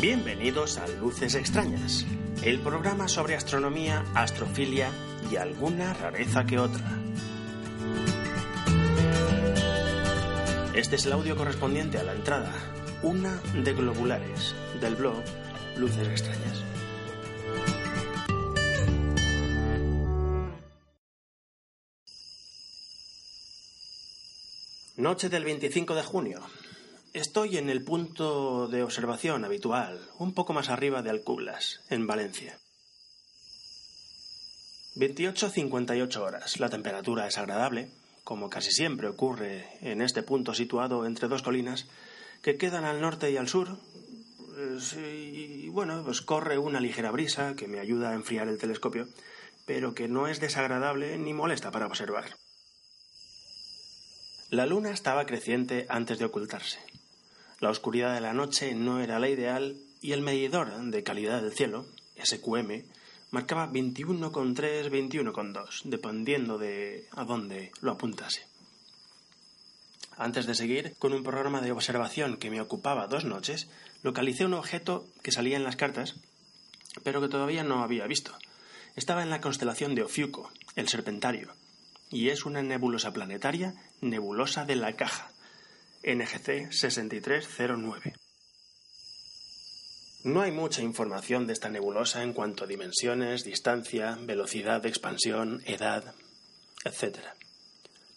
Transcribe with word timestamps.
Bienvenidos 0.00 0.78
a 0.78 0.88
Luces 0.88 1.34
Extrañas, 1.34 2.06
el 2.42 2.58
programa 2.60 3.08
sobre 3.08 3.34
astronomía, 3.36 4.06
astrofilia 4.14 4.88
y 5.30 5.36
alguna 5.36 5.92
rareza 5.92 6.46
que 6.46 6.58
otra. 6.58 6.98
Este 10.74 10.96
es 10.96 11.04
el 11.04 11.12
audio 11.12 11.36
correspondiente 11.36 11.98
a 11.98 12.04
la 12.04 12.12
entrada, 12.12 12.52
una 13.02 13.38
de 13.52 13.74
globulares, 13.74 14.54
del 14.80 14.94
blog 14.94 15.22
Luces 15.76 16.08
Extrañas. 16.08 16.64
Noche 24.96 25.28
del 25.28 25.44
25 25.44 25.94
de 25.94 26.02
junio. 26.02 26.40
Estoy 27.12 27.56
en 27.56 27.70
el 27.70 27.82
punto 27.82 28.68
de 28.68 28.82
observación 28.82 29.44
habitual, 29.44 30.00
un 30.18 30.34
poco 30.34 30.52
más 30.52 30.68
arriba 30.68 31.02
de 31.02 31.10
Alcublas, 31.10 31.80
en 31.88 32.06
Valencia. 32.06 32.58
28-58 34.96 36.16
horas. 36.16 36.60
La 36.60 36.68
temperatura 36.68 37.26
es 37.26 37.38
agradable, 37.38 37.90
como 38.24 38.50
casi 38.50 38.72
siempre 38.72 39.08
ocurre 39.08 39.68
en 39.80 40.02
este 40.02 40.22
punto 40.22 40.54
situado 40.54 41.06
entre 41.06 41.28
dos 41.28 41.42
colinas 41.42 41.86
que 42.42 42.56
quedan 42.56 42.84
al 42.84 43.00
norte 43.00 43.30
y 43.30 43.36
al 43.36 43.48
sur. 43.48 43.78
Y 44.96 45.68
bueno, 45.68 46.02
pues 46.04 46.20
corre 46.20 46.58
una 46.58 46.80
ligera 46.80 47.10
brisa 47.10 47.54
que 47.54 47.68
me 47.68 47.80
ayuda 47.80 48.10
a 48.10 48.14
enfriar 48.14 48.48
el 48.48 48.58
telescopio, 48.58 49.08
pero 49.66 49.94
que 49.94 50.08
no 50.08 50.26
es 50.26 50.40
desagradable 50.40 51.18
ni 51.18 51.32
molesta 51.32 51.70
para 51.70 51.86
observar. 51.86 52.36
La 54.50 54.66
luna 54.66 54.90
estaba 54.90 55.26
creciente 55.26 55.86
antes 55.88 56.18
de 56.18 56.24
ocultarse. 56.24 56.78
La 57.60 57.70
oscuridad 57.70 58.14
de 58.14 58.20
la 58.20 58.32
noche 58.32 58.74
no 58.74 59.00
era 59.00 59.18
la 59.18 59.28
ideal 59.28 59.76
y 60.00 60.12
el 60.12 60.22
medidor 60.22 60.72
de 60.74 61.02
calidad 61.02 61.42
del 61.42 61.52
cielo, 61.52 61.86
SQM, 62.22 62.84
marcaba 63.30 63.70
21,3, 63.70 64.88
21,2, 64.90 65.82
dependiendo 65.84 66.56
de 66.56 67.06
a 67.12 67.24
dónde 67.24 67.72
lo 67.82 67.92
apuntase. 67.92 68.47
Antes 70.18 70.46
de 70.46 70.56
seguir 70.56 70.96
con 70.98 71.12
un 71.12 71.22
programa 71.22 71.60
de 71.60 71.70
observación 71.70 72.38
que 72.38 72.50
me 72.50 72.60
ocupaba 72.60 73.06
dos 73.06 73.24
noches, 73.24 73.68
localicé 74.02 74.44
un 74.44 74.54
objeto 74.54 75.06
que 75.22 75.30
salía 75.30 75.56
en 75.56 75.62
las 75.62 75.76
cartas, 75.76 76.16
pero 77.04 77.20
que 77.20 77.28
todavía 77.28 77.62
no 77.62 77.84
había 77.84 78.04
visto. 78.08 78.36
Estaba 78.96 79.22
en 79.22 79.30
la 79.30 79.40
constelación 79.40 79.94
de 79.94 80.02
Ofiuco, 80.02 80.50
el 80.74 80.88
Serpentario, 80.88 81.54
y 82.10 82.30
es 82.30 82.44
una 82.46 82.62
nebulosa 82.62 83.12
planetaria 83.12 83.74
nebulosa 84.00 84.64
de 84.64 84.74
la 84.74 84.94
caja, 84.94 85.30
NGC 86.02 86.72
6309. 86.72 88.14
No 90.24 90.42
hay 90.42 90.50
mucha 90.50 90.82
información 90.82 91.46
de 91.46 91.52
esta 91.52 91.68
nebulosa 91.68 92.24
en 92.24 92.32
cuanto 92.32 92.64
a 92.64 92.66
dimensiones, 92.66 93.44
distancia, 93.44 94.18
velocidad 94.20 94.82
de 94.82 94.88
expansión, 94.88 95.62
edad, 95.64 96.12
etc. 96.84 97.20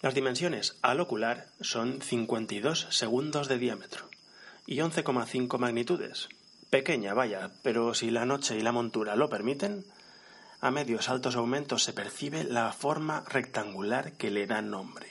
Las 0.01 0.16
dimensiones 0.16 0.78
al 0.81 1.00
ocular 1.00 1.47
son 1.62 2.01
52 2.01 2.88
segundos 2.89 3.47
de 3.47 3.59
diámetro 3.59 4.09
y 4.66 4.78
11,5 4.78 5.59
magnitudes. 5.59 6.28
Pequeña, 6.72 7.13
vaya, 7.13 7.51
pero 7.62 7.94
si 7.94 8.09
la 8.09 8.25
noche 8.25 8.57
y 8.57 8.62
la 8.62 8.72
montura 8.72 9.16
lo 9.16 9.29
permiten, 9.29 9.85
a 10.59 10.72
medios 10.72 11.09
altos 11.09 11.35
aumentos 11.35 11.84
se 11.84 11.94
percibe 11.94 12.44
la 12.44 12.73
forma 12.73 13.23
rectangular 13.28 14.13
que 14.13 14.31
le 14.31 14.47
da 14.47 14.63
nombre. 14.63 15.07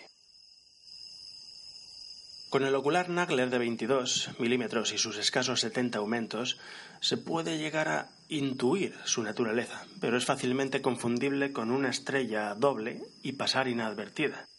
Con 2.49 2.65
el 2.65 2.75
ocular 2.75 3.11
Nagler 3.11 3.49
de 3.49 3.59
22 3.59 4.31
milímetros 4.41 4.93
y 4.93 4.99
sus 4.99 5.19
escasos 5.19 5.61
70 5.61 5.99
aumentos, 5.99 6.59
se 7.01 7.17
puede 7.17 7.59
llegar 7.59 7.89
a 7.89 8.09
intuir 8.29 8.97
su 9.05 9.23
naturaleza, 9.23 9.87
pero 10.01 10.17
es 10.17 10.25
fácilmente 10.25 10.83
confundible 10.83 11.53
con 11.53 11.71
una 11.71 11.91
estrella 11.91 12.57
doble 12.57 13.03
y 13.23 13.33
pasar 13.33 13.69
inadvertida. 13.69 14.50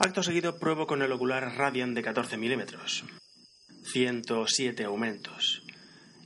Acto 0.00 0.22
seguido 0.22 0.60
pruebo 0.60 0.86
con 0.86 1.02
el 1.02 1.10
ocular 1.10 1.56
Radian 1.56 1.92
de 1.92 2.02
14 2.02 2.36
milímetros, 2.36 3.04
107 3.92 4.84
aumentos, 4.84 5.64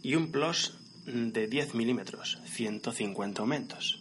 y 0.02 0.14
un 0.14 0.30
PLOS 0.30 0.76
de 1.06 1.46
10 1.46 1.74
milímetros, 1.74 2.38
150 2.44 3.40
aumentos. 3.40 3.98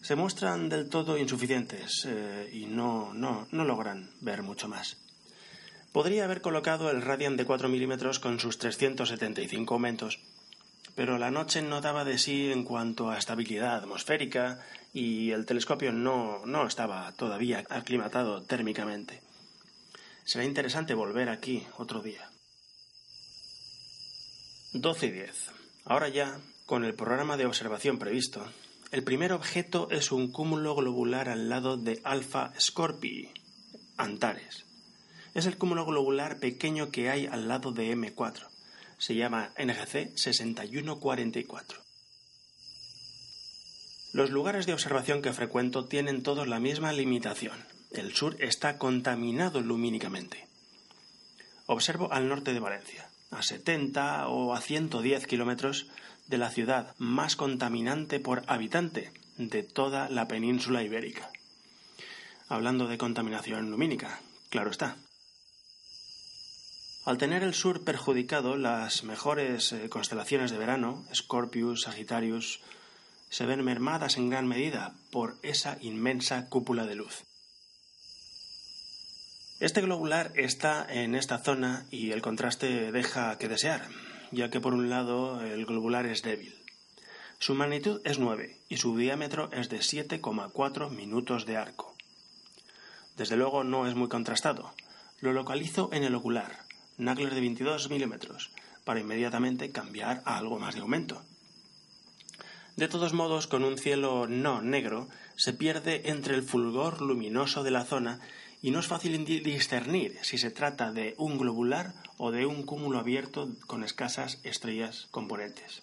Se 0.00 0.16
muestran 0.16 0.70
del 0.70 0.88
todo 0.88 1.18
insuficientes 1.18 2.06
eh, 2.06 2.48
y 2.50 2.64
no, 2.64 3.12
no, 3.12 3.46
no 3.50 3.64
logran 3.66 4.10
ver 4.22 4.42
mucho 4.42 4.68
más. 4.68 4.96
Podría 5.92 6.24
haber 6.24 6.40
colocado 6.40 6.90
el 6.90 7.02
Radian 7.02 7.36
de 7.36 7.44
4 7.44 7.68
milímetros 7.68 8.20
con 8.20 8.40
sus 8.40 8.56
375 8.56 9.74
aumentos, 9.74 10.18
pero 10.94 11.18
la 11.18 11.30
noche 11.30 11.62
no 11.62 11.80
daba 11.80 12.04
de 12.04 12.18
sí 12.18 12.50
en 12.50 12.64
cuanto 12.64 13.10
a 13.10 13.18
estabilidad 13.18 13.76
atmosférica 13.76 14.60
y 14.92 15.30
el 15.30 15.46
telescopio 15.46 15.92
no, 15.92 16.44
no 16.44 16.66
estaba 16.66 17.12
todavía 17.12 17.64
aclimatado 17.70 18.42
térmicamente. 18.42 19.22
Será 20.24 20.44
interesante 20.44 20.94
volver 20.94 21.28
aquí 21.28 21.66
otro 21.78 22.02
día. 22.02 22.28
12 24.74 25.06
y 25.06 25.10
10. 25.10 25.50
Ahora 25.84 26.08
ya, 26.08 26.38
con 26.66 26.84
el 26.84 26.94
programa 26.94 27.36
de 27.36 27.46
observación 27.46 27.98
previsto, 27.98 28.46
el 28.90 29.02
primer 29.02 29.32
objeto 29.32 29.88
es 29.90 30.12
un 30.12 30.30
cúmulo 30.30 30.74
globular 30.74 31.28
al 31.28 31.48
lado 31.48 31.76
de 31.76 32.00
Alpha 32.04 32.52
Scorpii, 32.58 33.30
Antares. 33.96 34.64
Es 35.34 35.46
el 35.46 35.56
cúmulo 35.56 35.86
globular 35.86 36.38
pequeño 36.38 36.90
que 36.90 37.08
hay 37.08 37.26
al 37.26 37.48
lado 37.48 37.72
de 37.72 37.96
M4. 37.96 38.51
Se 39.02 39.16
llama 39.16 39.50
NGC 39.58 40.16
6144. 40.16 41.80
Los 44.12 44.30
lugares 44.30 44.64
de 44.64 44.74
observación 44.74 45.22
que 45.22 45.32
frecuento 45.32 45.86
tienen 45.86 46.22
todos 46.22 46.46
la 46.46 46.60
misma 46.60 46.92
limitación. 46.92 47.66
El 47.90 48.14
sur 48.14 48.36
está 48.38 48.78
contaminado 48.78 49.60
lumínicamente. 49.60 50.46
Observo 51.66 52.12
al 52.12 52.28
norte 52.28 52.52
de 52.52 52.60
Valencia 52.60 53.10
a 53.32 53.42
70 53.42 54.28
o 54.28 54.54
a 54.54 54.60
110 54.60 55.26
kilómetros 55.26 55.88
de 56.28 56.38
la 56.38 56.50
ciudad 56.50 56.94
más 56.98 57.34
contaminante 57.34 58.20
por 58.20 58.44
habitante 58.46 59.10
de 59.36 59.64
toda 59.64 60.08
la 60.10 60.28
península 60.28 60.84
ibérica. 60.84 61.28
Hablando 62.48 62.86
de 62.86 62.98
contaminación 62.98 63.68
lumínica, 63.68 64.20
claro 64.48 64.70
está. 64.70 64.96
Al 67.04 67.18
tener 67.18 67.42
el 67.42 67.52
sur 67.52 67.82
perjudicado, 67.82 68.56
las 68.56 69.02
mejores 69.02 69.72
eh, 69.72 69.88
constelaciones 69.88 70.52
de 70.52 70.58
verano, 70.58 71.04
Scorpius, 71.12 71.82
Sagittarius, 71.82 72.60
se 73.28 73.44
ven 73.44 73.64
mermadas 73.64 74.18
en 74.18 74.30
gran 74.30 74.46
medida 74.46 74.94
por 75.10 75.36
esa 75.42 75.78
inmensa 75.80 76.48
cúpula 76.48 76.86
de 76.86 76.94
luz. 76.94 77.24
Este 79.58 79.80
globular 79.80 80.32
está 80.36 80.86
en 80.88 81.16
esta 81.16 81.38
zona 81.38 81.86
y 81.90 82.12
el 82.12 82.22
contraste 82.22 82.92
deja 82.92 83.36
que 83.36 83.48
desear, 83.48 83.88
ya 84.30 84.50
que 84.50 84.60
por 84.60 84.72
un 84.72 84.88
lado 84.88 85.40
el 85.40 85.66
globular 85.66 86.06
es 86.06 86.22
débil. 86.22 86.54
Su 87.40 87.56
magnitud 87.56 88.00
es 88.04 88.20
9 88.20 88.60
y 88.68 88.76
su 88.76 88.96
diámetro 88.96 89.50
es 89.52 89.68
de 89.68 89.78
7,4 89.78 90.90
minutos 90.90 91.46
de 91.46 91.56
arco. 91.56 91.96
Desde 93.16 93.36
luego 93.36 93.64
no 93.64 93.88
es 93.88 93.96
muy 93.96 94.08
contrastado. 94.08 94.72
Lo 95.20 95.32
localizo 95.32 95.88
en 95.92 96.04
el 96.04 96.14
ocular, 96.14 96.61
Nagler 96.98 97.34
de 97.34 97.40
22 97.40 97.90
milímetros, 97.90 98.50
para 98.84 99.00
inmediatamente 99.00 99.70
cambiar 99.70 100.22
a 100.24 100.38
algo 100.38 100.58
más 100.58 100.74
de 100.74 100.80
aumento. 100.80 101.22
De 102.76 102.88
todos 102.88 103.12
modos, 103.12 103.46
con 103.46 103.64
un 103.64 103.76
cielo 103.76 104.26
no 104.26 104.62
negro, 104.62 105.08
se 105.36 105.52
pierde 105.52 106.10
entre 106.10 106.34
el 106.34 106.42
fulgor 106.42 107.02
luminoso 107.02 107.62
de 107.62 107.70
la 107.70 107.84
zona 107.84 108.20
y 108.62 108.70
no 108.70 108.80
es 108.80 108.86
fácil 108.86 109.24
discernir 109.24 110.18
si 110.22 110.38
se 110.38 110.50
trata 110.50 110.92
de 110.92 111.14
un 111.18 111.36
globular 111.36 111.94
o 112.16 112.30
de 112.30 112.46
un 112.46 112.62
cúmulo 112.62 112.98
abierto 112.98 113.50
con 113.66 113.82
escasas 113.84 114.38
estrellas 114.44 115.08
componentes. 115.10 115.82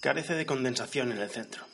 Carece 0.00 0.34
de 0.34 0.46
condensación 0.46 1.12
en 1.12 1.18
el 1.18 1.30
centro. 1.30 1.64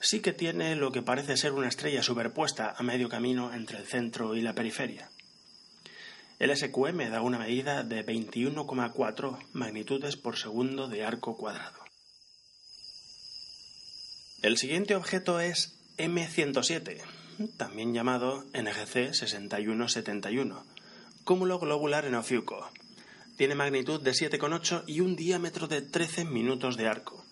Sí 0.00 0.20
que 0.20 0.32
tiene 0.32 0.76
lo 0.76 0.92
que 0.92 1.02
parece 1.02 1.36
ser 1.36 1.52
una 1.52 1.68
estrella 1.68 2.02
superpuesta 2.02 2.74
a 2.76 2.82
medio 2.82 3.08
camino 3.08 3.52
entre 3.52 3.78
el 3.78 3.86
centro 3.86 4.34
y 4.34 4.40
la 4.40 4.54
periferia. 4.54 5.10
El 6.38 6.56
SQM 6.56 7.10
da 7.10 7.20
una 7.20 7.38
medida 7.38 7.82
de 7.82 8.06
21,4 8.06 9.38
magnitudes 9.52 10.16
por 10.16 10.36
segundo 10.36 10.86
de 10.86 11.04
arco 11.04 11.36
cuadrado. 11.36 11.80
El 14.40 14.56
siguiente 14.56 14.94
objeto 14.94 15.40
es 15.40 15.80
M107, 15.96 17.00
también 17.56 17.92
llamado 17.92 18.44
NGC 18.54 19.12
6171, 19.14 20.64
cúmulo 21.24 21.58
globular 21.58 22.04
en 22.04 22.14
Ofiuco. 22.14 22.70
Tiene 23.36 23.56
magnitud 23.56 24.00
de 24.00 24.12
7,8 24.12 24.84
y 24.86 25.00
un 25.00 25.16
diámetro 25.16 25.66
de 25.66 25.82
13 25.82 26.24
minutos 26.24 26.76
de 26.76 26.86
arco. 26.86 27.24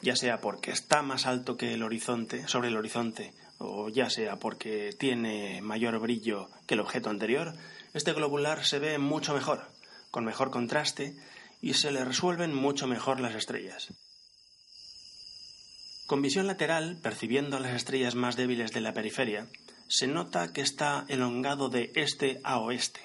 Ya 0.00 0.16
sea 0.16 0.40
porque 0.40 0.70
está 0.70 1.02
más 1.02 1.26
alto 1.26 1.58
que 1.58 1.74
el 1.74 1.82
horizonte, 1.82 2.48
sobre 2.48 2.68
el 2.68 2.76
horizonte, 2.78 3.34
o 3.58 3.90
ya 3.90 4.08
sea 4.08 4.36
porque 4.38 4.94
tiene 4.98 5.60
mayor 5.60 5.98
brillo 6.00 6.48
que 6.66 6.74
el 6.74 6.80
objeto 6.80 7.10
anterior, 7.10 7.54
este 7.94 8.12
globular 8.12 8.64
se 8.64 8.78
ve 8.78 8.98
mucho 8.98 9.34
mejor, 9.34 9.70
con 10.10 10.24
mejor 10.24 10.50
contraste, 10.50 11.16
y 11.60 11.74
se 11.74 11.90
le 11.92 12.04
resuelven 12.04 12.54
mucho 12.54 12.86
mejor 12.86 13.20
las 13.20 13.34
estrellas. 13.34 13.92
Con 16.06 16.20
visión 16.20 16.46
lateral, 16.46 16.98
percibiendo 17.02 17.58
las 17.58 17.74
estrellas 17.74 18.14
más 18.14 18.36
débiles 18.36 18.72
de 18.72 18.80
la 18.80 18.92
periferia, 18.92 19.46
se 19.88 20.06
nota 20.06 20.52
que 20.52 20.60
está 20.60 21.04
elongado 21.08 21.68
de 21.68 21.92
este 21.94 22.40
a 22.44 22.58
oeste, 22.58 23.00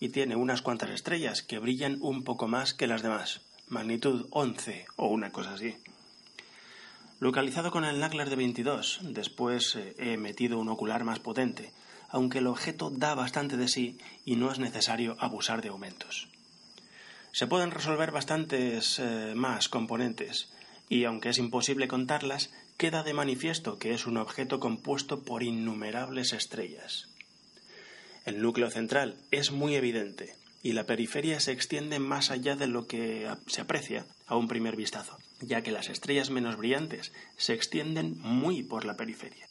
y 0.00 0.10
tiene 0.10 0.36
unas 0.36 0.62
cuantas 0.62 0.90
estrellas 0.90 1.42
que 1.42 1.58
brillan 1.58 1.98
un 2.00 2.24
poco 2.24 2.46
más 2.46 2.74
que 2.74 2.86
las 2.86 3.02
demás, 3.02 3.40
magnitud 3.68 4.26
11 4.30 4.86
o 4.96 5.08
una 5.08 5.30
cosa 5.32 5.54
así. 5.54 5.76
Localizado 7.20 7.72
con 7.72 7.84
el 7.84 7.98
nácler 7.98 8.30
de 8.30 8.36
22, 8.36 9.00
después 9.02 9.74
eh, 9.74 9.94
he 9.98 10.16
metido 10.16 10.58
un 10.58 10.68
ocular 10.68 11.02
más 11.02 11.18
potente, 11.18 11.72
aunque 12.08 12.38
el 12.38 12.46
objeto 12.46 12.90
da 12.90 13.14
bastante 13.14 13.56
de 13.56 13.68
sí 13.68 13.98
y 14.24 14.36
no 14.36 14.50
es 14.50 14.58
necesario 14.58 15.16
abusar 15.20 15.62
de 15.62 15.68
aumentos. 15.68 16.28
Se 17.32 17.46
pueden 17.46 17.70
resolver 17.70 18.10
bastantes 18.10 18.98
eh, 18.98 19.34
más 19.34 19.68
componentes, 19.68 20.50
y 20.88 21.04
aunque 21.04 21.28
es 21.28 21.38
imposible 21.38 21.86
contarlas, 21.86 22.50
queda 22.76 23.02
de 23.02 23.12
manifiesto 23.12 23.78
que 23.78 23.92
es 23.92 24.06
un 24.06 24.16
objeto 24.16 24.60
compuesto 24.60 25.22
por 25.22 25.42
innumerables 25.42 26.32
estrellas. 26.32 27.08
El 28.24 28.40
núcleo 28.42 28.70
central 28.70 29.16
es 29.30 29.52
muy 29.52 29.74
evidente, 29.74 30.34
y 30.62 30.72
la 30.72 30.84
periferia 30.84 31.40
se 31.40 31.52
extiende 31.52 31.98
más 31.98 32.30
allá 32.30 32.56
de 32.56 32.66
lo 32.66 32.86
que 32.86 33.30
se 33.46 33.60
aprecia 33.60 34.06
a 34.26 34.36
un 34.36 34.48
primer 34.48 34.76
vistazo, 34.76 35.18
ya 35.40 35.62
que 35.62 35.72
las 35.72 35.88
estrellas 35.88 36.30
menos 36.30 36.56
brillantes 36.56 37.12
se 37.36 37.54
extienden 37.54 38.18
muy 38.20 38.62
por 38.62 38.84
la 38.84 38.96
periferia. 38.96 39.47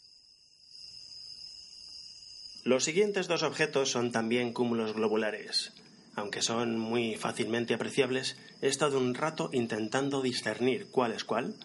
Los 2.67 2.83
siguientes 2.83 3.29
dos 3.29 3.43
objetos 3.43 3.91
son 3.91 4.11
también 4.11 4.51
cúmulos 4.51 4.91
globulares. 4.91 5.71
Aunque 6.17 6.41
son 6.41 6.77
muy 6.77 7.15
fácilmente 7.15 7.73
apreciables, 7.73 8.37
he 8.61 8.67
estado 8.67 8.97
un 8.97 9.15
rato 9.15 9.49
intentando 9.53 10.21
discernir 10.21 10.87
cuál 10.91 11.13
es 11.13 11.23
cuál, 11.23 11.55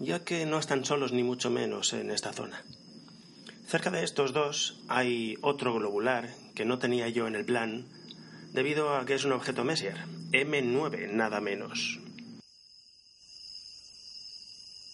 ya 0.00 0.24
que 0.24 0.46
no 0.46 0.58
están 0.58 0.84
solos 0.84 1.12
ni 1.12 1.22
mucho 1.22 1.50
menos 1.50 1.92
en 1.92 2.10
esta 2.10 2.32
zona. 2.32 2.64
Cerca 3.68 3.92
de 3.92 4.02
estos 4.02 4.32
dos 4.32 4.80
hay 4.88 5.36
otro 5.40 5.72
globular 5.72 6.34
que 6.56 6.64
no 6.64 6.80
tenía 6.80 7.08
yo 7.08 7.28
en 7.28 7.36
el 7.36 7.44
plan, 7.44 7.86
debido 8.52 8.96
a 8.96 9.06
que 9.06 9.14
es 9.14 9.24
un 9.24 9.30
objeto 9.30 9.62
Messier, 9.62 9.98
M9 10.32 11.12
nada 11.12 11.40
menos. 11.40 12.00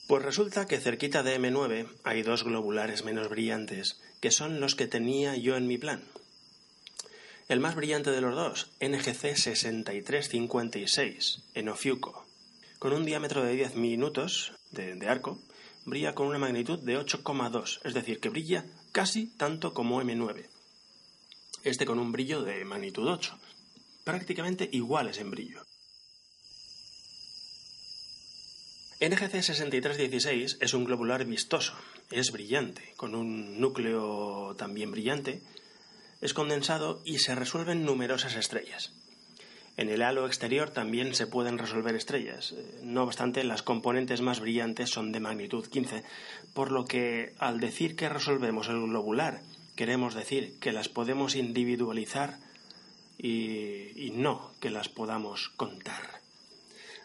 Pues 0.06 0.22
resulta 0.22 0.66
que 0.66 0.78
cerquita 0.78 1.24
de 1.24 1.40
M9 1.40 1.88
hay 2.04 2.22
dos 2.22 2.44
globulares 2.44 3.04
menos 3.04 3.28
brillantes, 3.28 4.00
que 4.20 4.30
son 4.30 4.60
los 4.60 4.76
que 4.76 4.86
tenía 4.86 5.34
yo 5.34 5.56
en 5.56 5.66
mi 5.66 5.78
plan. 5.78 6.04
El 7.48 7.58
más 7.58 7.74
brillante 7.74 8.12
de 8.12 8.20
los 8.20 8.36
dos, 8.36 8.70
NGC 8.80 9.34
6356, 9.34 11.42
en 11.54 11.68
Ofiuco, 11.68 12.24
con 12.78 12.92
un 12.92 13.04
diámetro 13.04 13.42
de 13.42 13.54
10 13.54 13.74
minutos 13.74 14.52
de, 14.70 14.94
de 14.94 15.08
arco, 15.08 15.40
brilla 15.84 16.14
con 16.14 16.28
una 16.28 16.38
magnitud 16.38 16.78
de 16.78 17.00
8,2, 17.00 17.80
es 17.82 17.92
decir, 17.92 18.20
que 18.20 18.28
brilla 18.28 18.64
casi 18.92 19.26
tanto 19.26 19.74
como 19.74 20.00
M9. 20.00 20.46
Este 21.64 21.84
con 21.84 21.98
un 21.98 22.12
brillo 22.12 22.42
de 22.42 22.64
magnitud 22.64 23.08
8, 23.08 23.36
prácticamente 24.04 24.68
iguales 24.70 25.18
en 25.18 25.32
brillo. 25.32 25.66
NGC 28.98 29.42
6316 29.42 30.56
es 30.58 30.72
un 30.72 30.84
globular 30.84 31.22
vistoso, 31.26 31.74
es 32.10 32.32
brillante, 32.32 32.94
con 32.96 33.14
un 33.14 33.60
núcleo 33.60 34.54
también 34.56 34.90
brillante, 34.90 35.42
es 36.22 36.32
condensado 36.32 37.02
y 37.04 37.18
se 37.18 37.34
resuelven 37.34 37.84
numerosas 37.84 38.36
estrellas. 38.36 38.94
En 39.76 39.90
el 39.90 40.00
halo 40.00 40.26
exterior 40.26 40.70
también 40.70 41.14
se 41.14 41.26
pueden 41.26 41.58
resolver 41.58 41.94
estrellas. 41.94 42.52
Eh, 42.52 42.80
no 42.84 43.02
obstante, 43.02 43.44
las 43.44 43.62
componentes 43.62 44.22
más 44.22 44.40
brillantes 44.40 44.88
son 44.88 45.12
de 45.12 45.20
magnitud 45.20 45.66
15, 45.66 46.02
por 46.54 46.72
lo 46.72 46.86
que 46.86 47.34
al 47.38 47.60
decir 47.60 47.96
que 47.96 48.08
resolvemos 48.08 48.68
el 48.68 48.80
globular, 48.80 49.42
queremos 49.74 50.14
decir 50.14 50.58
que 50.58 50.72
las 50.72 50.88
podemos 50.88 51.36
individualizar 51.36 52.38
y, 53.18 53.92
y 53.94 54.10
no 54.14 54.52
que 54.58 54.70
las 54.70 54.88
podamos 54.88 55.50
contar. 55.50 56.25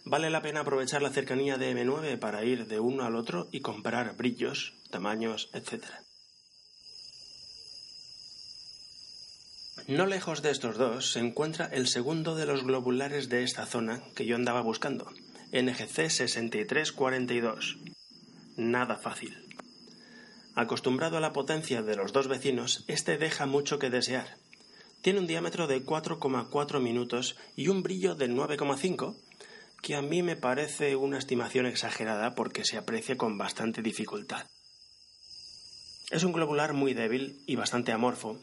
Vale 0.03 0.29
la 0.29 0.41
pena 0.41 0.61
aprovechar 0.61 1.01
la 1.01 1.11
cercanía 1.11 1.57
de 1.57 1.75
M9 1.75 2.17
para 2.17 2.43
ir 2.43 2.67
de 2.67 2.79
uno 2.79 3.03
al 3.03 3.15
otro 3.15 3.47
y 3.51 3.61
comparar 3.61 4.15
brillos, 4.17 4.73
tamaños, 4.89 5.49
etc. 5.53 5.85
No 9.87 10.05
lejos 10.05 10.41
de 10.41 10.51
estos 10.51 10.77
dos 10.77 11.11
se 11.11 11.19
encuentra 11.19 11.65
el 11.65 11.87
segundo 11.87 12.35
de 12.35 12.45
los 12.45 12.63
globulares 12.63 13.29
de 13.29 13.43
esta 13.43 13.65
zona 13.65 14.01
que 14.15 14.25
yo 14.25 14.35
andaba 14.35 14.61
buscando, 14.61 15.11
NGC 15.51 16.09
6342. 16.09 17.77
Nada 18.57 18.97
fácil. 18.97 19.37
Acostumbrado 20.55 21.17
a 21.17 21.21
la 21.21 21.33
potencia 21.33 21.81
de 21.81 21.95
los 21.95 22.11
dos 22.11 22.27
vecinos, 22.27 22.83
este 22.87 23.17
deja 23.17 23.45
mucho 23.45 23.79
que 23.79 23.89
desear. 23.89 24.37
Tiene 25.01 25.19
un 25.19 25.27
diámetro 25.27 25.67
de 25.67 25.83
4,4 25.83 26.79
minutos 26.79 27.35
y 27.55 27.67
un 27.67 27.83
brillo 27.83 28.15
de 28.15 28.29
9,5 28.29 29.15
que 29.81 29.95
a 29.95 30.01
mí 30.01 30.21
me 30.21 30.35
parece 30.35 30.95
una 30.95 31.17
estimación 31.17 31.65
exagerada 31.65 32.35
porque 32.35 32.63
se 32.65 32.77
aprecia 32.77 33.17
con 33.17 33.37
bastante 33.37 33.81
dificultad. 33.81 34.47
Es 36.11 36.23
un 36.23 36.33
globular 36.33 36.73
muy 36.73 36.93
débil 36.93 37.41
y 37.47 37.55
bastante 37.55 37.91
amorfo, 37.91 38.39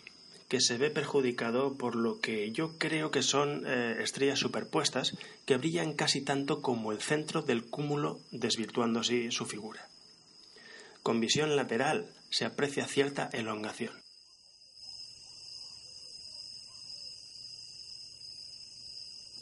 que 0.49 0.61
se 0.61 0.78
ve 0.78 0.90
perjudicado 0.90 1.76
por 1.76 1.95
lo 1.95 2.21
que 2.21 2.50
yo 2.50 2.78
creo 2.78 3.11
que 3.11 3.23
son 3.23 3.64
eh, 3.66 4.02
estrellas 4.02 4.38
superpuestas 4.38 5.16
que 5.45 5.59
brillan 5.59 5.92
casi 5.92 6.23
tanto 6.23 6.62
como 6.62 6.90
el 6.90 7.00
centro 7.02 7.42
del 7.42 7.66
cúmulo, 7.66 8.21
desvirtuando 8.30 9.00
así 9.00 9.30
su 9.30 9.45
figura. 9.45 9.87
Con 11.02 11.21
visión 11.21 11.54
lateral 11.54 12.11
se 12.30 12.47
aprecia 12.47 12.87
cierta 12.87 13.28
elongación. 13.33 13.92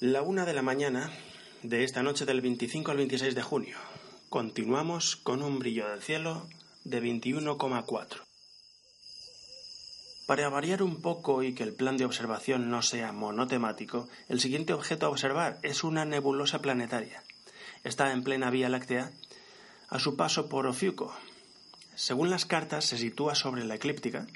La 0.00 0.22
una 0.22 0.44
de 0.44 0.52
la 0.52 0.62
mañana 0.62 1.10
de 1.68 1.82
esta 1.82 2.04
noche 2.04 2.24
del 2.26 2.40
25 2.40 2.92
al 2.92 2.96
26 2.98 3.34
de 3.34 3.42
junio. 3.42 3.76
Continuamos 4.28 5.16
con 5.16 5.42
un 5.42 5.58
brillo 5.58 5.88
del 5.88 6.00
cielo 6.00 6.46
de 6.84 7.02
21,4. 7.02 8.22
Para 10.28 10.48
variar 10.48 10.84
un 10.84 11.02
poco 11.02 11.42
y 11.42 11.54
que 11.54 11.64
el 11.64 11.74
plan 11.74 11.96
de 11.96 12.04
observación 12.04 12.70
no 12.70 12.82
sea 12.82 13.10
monotemático, 13.10 14.08
el 14.28 14.38
siguiente 14.38 14.74
objeto 14.74 15.06
a 15.06 15.08
observar 15.08 15.58
es 15.62 15.82
una 15.82 16.04
nebulosa 16.04 16.60
planetaria. 16.60 17.24
Está 17.82 18.12
en 18.12 18.22
plena 18.22 18.50
Vía 18.50 18.68
Láctea 18.68 19.10
a 19.88 19.98
su 19.98 20.16
paso 20.16 20.48
por 20.48 20.68
Ofiuco. 20.68 21.12
Según 21.96 22.30
las 22.30 22.46
cartas, 22.46 22.84
se 22.84 22.98
sitúa 22.98 23.34
sobre 23.34 23.64
la 23.64 23.74
eclíptica 23.74 24.28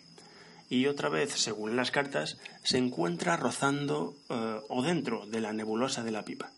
y 0.69 0.87
otra 0.87 1.09
vez, 1.09 1.33
según 1.33 1.77
las 1.77 1.93
cartas, 1.93 2.39
se 2.65 2.79
encuentra 2.79 3.37
rozando 3.37 4.17
eh, 4.29 4.61
o 4.69 4.83
dentro 4.83 5.27
de 5.27 5.41
la 5.41 5.53
nebulosa 5.53 6.03
de 6.03 6.11
la 6.11 6.25
pipa 6.25 6.53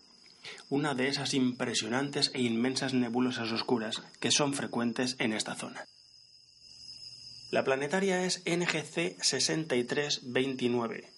una 0.69 0.93
de 0.93 1.07
esas 1.07 1.33
impresionantes 1.33 2.31
e 2.33 2.41
inmensas 2.41 2.93
nebulosas 2.93 3.51
oscuras 3.51 4.01
que 4.19 4.31
son 4.31 4.53
frecuentes 4.53 5.15
en 5.19 5.33
esta 5.33 5.55
zona. 5.55 5.85
La 7.51 7.63
planetaria 7.63 8.25
es 8.25 8.41
NGC 8.45 9.21
6329, 9.21 11.09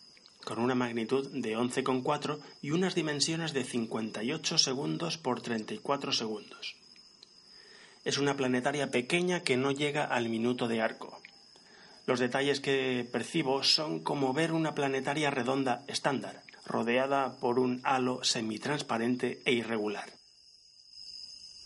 con 0.43 0.59
una 0.59 0.75
magnitud 0.75 1.29
de 1.31 1.57
11,4 1.57 2.39
y 2.61 2.71
unas 2.71 2.93
dimensiones 2.93 3.53
de 3.53 3.63
58 3.63 4.57
segundos 4.57 5.17
por 5.17 5.41
34 5.41 6.11
segundos. 6.11 6.75
Es 8.03 8.17
una 8.17 8.35
planetaria 8.35 8.91
pequeña 8.91 9.43
que 9.43 9.55
no 9.55 9.71
llega 9.71 10.03
al 10.03 10.27
minuto 10.27 10.67
de 10.67 10.81
arco. 10.81 11.21
Los 12.05 12.19
detalles 12.19 12.59
que 12.59 13.07
percibo 13.11 13.63
son 13.63 14.03
como 14.03 14.33
ver 14.33 14.51
una 14.51 14.75
planetaria 14.75 15.31
redonda 15.31 15.83
estándar, 15.87 16.43
rodeada 16.65 17.37
por 17.39 17.59
un 17.59 17.81
halo 17.83 18.23
semitransparente 18.23 19.41
e 19.45 19.53
irregular. 19.53 20.11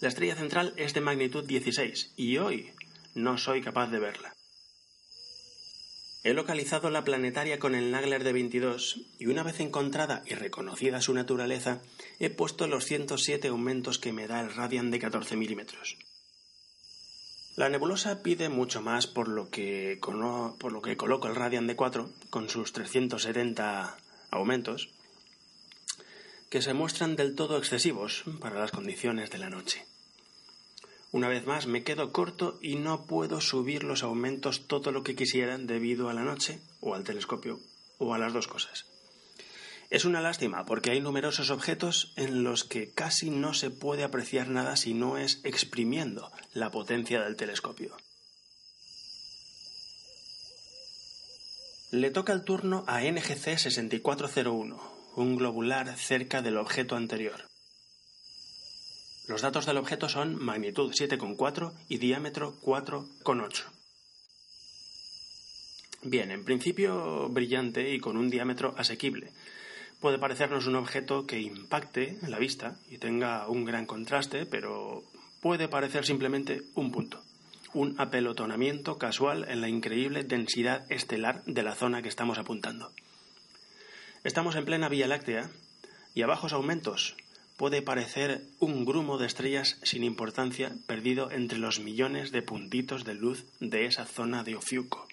La 0.02 0.08
estrella 0.08 0.36
central 0.36 0.74
es 0.78 0.94
de 0.94 1.02
magnitud 1.02 1.46
16 1.46 2.14
y 2.16 2.38
hoy 2.38 2.72
no 3.16 3.38
soy 3.38 3.62
capaz 3.62 3.88
de 3.88 4.00
verla. 4.00 4.34
He 6.24 6.34
localizado 6.34 6.90
la 6.90 7.06
planetaria 7.06 7.60
con 7.60 7.76
el 7.76 7.92
Nagler 7.92 8.26
de 8.26 8.34
22 8.34 9.02
y 9.20 9.28
una 9.28 9.44
vez 9.44 9.62
encontrada 9.62 10.22
y 10.26 10.36
reconocida 10.36 11.02
su 11.02 11.14
naturaleza, 11.14 11.82
he 12.20 12.30
puesto 12.30 12.68
los 12.68 12.86
107 12.86 13.48
aumentos 13.48 14.00
que 14.00 14.12
me 14.12 14.28
da 14.28 14.42
el 14.42 14.54
Radian 14.54 14.92
de 14.92 15.00
14 15.00 15.38
milímetros. 15.38 15.98
La 17.56 17.70
nebulosa 17.70 18.22
pide 18.22 18.50
mucho 18.50 18.82
más 18.82 19.08
por 19.08 19.30
lo 19.30 19.50
que, 19.50 19.98
por 20.02 20.72
lo 20.72 20.82
que 20.82 20.98
coloco 20.98 21.28
el 21.28 21.36
Radian 21.36 21.68
de 21.68 21.76
4 21.76 22.10
con 22.30 22.50
sus 22.50 22.74
370 22.74 23.98
aumentos, 24.32 24.90
que 26.50 26.62
se 26.62 26.74
muestran 26.74 27.16
del 27.16 27.36
todo 27.36 27.58
excesivos 27.58 28.24
para 28.40 28.60
las 28.60 28.72
condiciones 28.72 29.30
de 29.30 29.38
la 29.38 29.50
noche. 29.50 29.86
Una 31.12 31.28
vez 31.28 31.46
más 31.46 31.66
me 31.66 31.84
quedo 31.84 32.12
corto 32.12 32.60
y 32.62 32.76
no 32.76 33.06
puedo 33.06 33.42
subir 33.42 33.84
los 33.84 34.04
aumentos 34.04 34.68
todo 34.68 34.92
lo 34.92 35.04
que 35.04 35.16
quisiera 35.16 35.58
debido 35.58 36.10
a 36.10 36.14
la 36.14 36.24
noche 36.24 36.60
o 36.82 36.94
al 36.94 37.04
telescopio 37.04 37.60
o 37.98 38.14
a 38.14 38.20
las 38.20 38.34
dos 38.34 38.48
cosas. 38.48 38.86
Es 39.90 40.06
una 40.06 40.22
lástima 40.22 40.66
porque 40.66 40.92
hay 40.92 41.02
numerosos 41.02 41.50
objetos 41.50 42.14
en 42.16 42.44
los 42.44 42.64
que 42.64 42.92
casi 42.92 43.32
no 43.32 43.56
se 43.56 43.72
puede 43.72 44.04
apreciar 44.04 44.50
nada 44.50 44.76
si 44.76 44.94
no 44.94 45.18
es 45.18 45.42
exprimiendo 45.44 46.32
la 46.54 46.70
potencia 46.70 47.22
del 47.22 47.36
telescopio. 47.36 47.98
Le 51.92 52.12
toca 52.12 52.34
el 52.34 52.44
turno 52.44 52.84
a 52.86 53.02
NGC 53.02 53.58
6401, 53.58 54.80
un 55.16 55.36
globular 55.36 55.98
cerca 55.98 56.44
del 56.44 56.58
objeto 56.58 56.96
anterior. 56.96 57.48
Los 59.28 59.42
datos 59.42 59.66
del 59.66 59.78
objeto 59.78 60.08
son 60.08 60.36
magnitud 60.36 60.92
7,4 60.92 61.74
y 61.88 61.98
diámetro 61.98 62.54
4,8. 62.62 63.64
Bien, 66.04 66.30
en 66.30 66.46
principio 66.46 67.28
brillante 67.30 67.92
y 67.92 68.00
con 68.00 68.18
un 68.18 68.30
diámetro 68.30 68.76
asequible. 68.78 69.32
Puede 70.00 70.20
parecernos 70.20 70.68
un 70.68 70.76
objeto 70.76 71.26
que 71.26 71.42
impacte 71.42 72.20
en 72.22 72.30
la 72.30 72.38
vista 72.38 72.78
y 72.92 73.00
tenga 73.00 73.48
un 73.48 73.66
gran 73.66 73.88
contraste, 73.88 74.46
pero 74.46 75.04
puede 75.42 75.68
parecer 75.68 76.06
simplemente 76.06 76.62
un 76.76 76.92
punto, 76.92 77.24
un 77.74 77.96
apelotonamiento 78.00 78.98
casual 78.98 79.46
en 79.50 79.62
la 79.62 79.70
increíble 79.70 80.24
densidad 80.24 80.90
estelar 80.92 81.44
de 81.46 81.64
la 81.64 81.76
zona 81.76 82.02
que 82.02 82.10
estamos 82.10 82.38
apuntando. 82.38 82.92
Estamos 84.24 84.56
en 84.56 84.66
plena 84.66 84.90
Vía 84.90 85.08
Láctea 85.08 85.50
y 86.14 86.22
a 86.24 86.28
bajos 86.28 86.54
aumentos 86.54 87.16
puede 87.58 87.82
parecer 87.82 88.42
un 88.60 88.86
grumo 88.86 89.18
de 89.18 89.28
estrellas 89.28 89.80
sin 89.84 90.04
importancia 90.04 90.72
perdido 90.88 91.30
entre 91.32 91.60
los 91.60 91.80
millones 91.80 92.32
de 92.32 92.42
puntitos 92.42 93.04
de 93.04 93.16
luz 93.16 93.46
de 93.60 93.86
esa 93.86 94.06
zona 94.06 94.44
de 94.44 94.56
Ofiuco. 94.56 95.08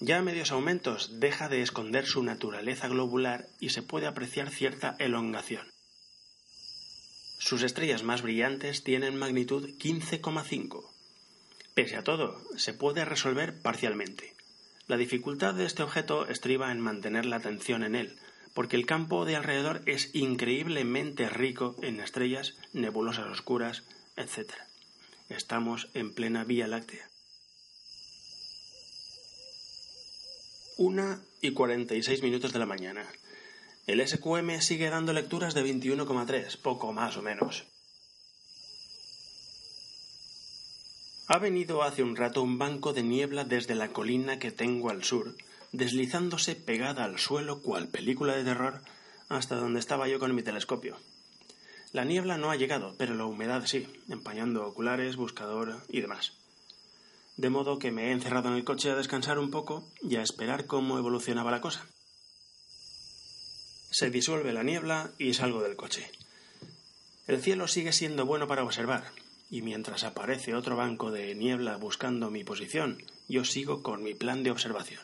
Ya 0.00 0.18
a 0.18 0.22
medios 0.22 0.52
aumentos 0.52 1.20
deja 1.20 1.48
de 1.48 1.62
esconder 1.62 2.04
su 2.04 2.22
naturaleza 2.22 2.86
globular 2.88 3.46
y 3.58 3.70
se 3.70 3.82
puede 3.82 4.06
apreciar 4.06 4.50
cierta 4.50 4.94
elongación. 4.98 5.66
Sus 7.38 7.62
estrellas 7.62 8.02
más 8.02 8.22
brillantes 8.22 8.82
tienen 8.82 9.16
magnitud 9.16 9.70
15,5. 9.78 10.90
Pese 11.74 11.96
a 11.96 12.02
todo, 12.02 12.40
se 12.56 12.72
puede 12.72 13.04
resolver 13.04 13.60
parcialmente. 13.60 14.34
La 14.86 14.96
dificultad 14.96 15.54
de 15.54 15.66
este 15.66 15.82
objeto 15.82 16.26
estriba 16.26 16.72
en 16.72 16.80
mantener 16.80 17.26
la 17.26 17.36
atención 17.36 17.82
en 17.82 17.94
él, 17.94 18.18
porque 18.54 18.76
el 18.76 18.86
campo 18.86 19.24
de 19.26 19.36
alrededor 19.36 19.82
es 19.84 20.14
increíblemente 20.14 21.28
rico 21.28 21.76
en 21.82 22.00
estrellas, 22.00 22.56
nebulosas 22.72 23.26
oscuras, 23.26 23.84
etc. 24.16 24.52
Estamos 25.28 25.90
en 25.92 26.14
plena 26.14 26.44
Vía 26.44 26.66
Láctea. 26.66 27.06
Una 30.78 31.20
y 31.42 31.52
46 31.52 32.22
minutos 32.22 32.52
de 32.52 32.58
la 32.58 32.66
mañana. 32.66 33.06
El 33.86 34.06
SQM 34.06 34.60
sigue 34.60 34.90
dando 34.90 35.12
lecturas 35.12 35.54
de 35.54 35.64
21,3, 35.64 36.56
poco 36.60 36.92
más 36.92 37.16
o 37.16 37.22
menos. 37.22 37.64
Ha 41.28 41.38
venido 41.38 41.84
hace 41.84 42.02
un 42.02 42.16
rato 42.16 42.42
un 42.42 42.58
banco 42.58 42.92
de 42.92 43.04
niebla 43.04 43.44
desde 43.44 43.76
la 43.76 43.92
colina 43.92 44.40
que 44.40 44.50
tengo 44.50 44.90
al 44.90 45.04
sur, 45.04 45.36
deslizándose 45.70 46.56
pegada 46.56 47.04
al 47.04 47.20
suelo 47.20 47.62
cual 47.62 47.86
película 47.86 48.34
de 48.34 48.42
terror 48.42 48.80
hasta 49.28 49.54
donde 49.54 49.78
estaba 49.78 50.08
yo 50.08 50.18
con 50.18 50.34
mi 50.34 50.42
telescopio. 50.42 50.96
La 51.92 52.04
niebla 52.04 52.38
no 52.38 52.50
ha 52.50 52.56
llegado, 52.56 52.96
pero 52.98 53.14
la 53.14 53.24
humedad 53.24 53.66
sí, 53.66 53.86
empañando 54.08 54.66
oculares, 54.66 55.14
buscador 55.14 55.80
y 55.88 56.00
demás. 56.00 56.32
De 57.36 57.50
modo 57.50 57.78
que 57.78 57.92
me 57.92 58.08
he 58.08 58.12
encerrado 58.12 58.48
en 58.48 58.54
el 58.56 58.64
coche 58.64 58.90
a 58.90 58.96
descansar 58.96 59.38
un 59.38 59.52
poco 59.52 59.84
y 60.02 60.16
a 60.16 60.22
esperar 60.22 60.66
cómo 60.66 60.98
evolucionaba 60.98 61.52
la 61.52 61.60
cosa. 61.60 61.86
Se 63.98 64.10
disuelve 64.10 64.52
la 64.52 64.62
niebla 64.62 65.10
y 65.16 65.32
salgo 65.32 65.62
del 65.62 65.74
coche. 65.74 66.10
El 67.26 67.40
cielo 67.40 67.66
sigue 67.66 67.94
siendo 67.94 68.26
bueno 68.26 68.46
para 68.46 68.62
observar, 68.62 69.10
y 69.48 69.62
mientras 69.62 70.04
aparece 70.04 70.54
otro 70.54 70.76
banco 70.76 71.10
de 71.10 71.34
niebla 71.34 71.78
buscando 71.78 72.30
mi 72.30 72.44
posición, 72.44 73.02
yo 73.26 73.46
sigo 73.46 73.82
con 73.82 74.02
mi 74.02 74.12
plan 74.12 74.42
de 74.42 74.50
observación. 74.50 75.00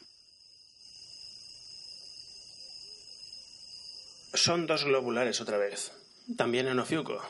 Son 4.34 4.66
dos 4.66 4.84
globulares 4.84 5.40
otra 5.40 5.56
vez, 5.56 5.92
también 6.36 6.68
en 6.68 6.78
Ofiuco. 6.78 7.22